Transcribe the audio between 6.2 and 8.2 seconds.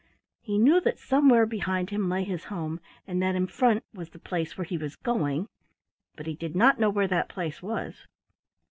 he did not know what that place was.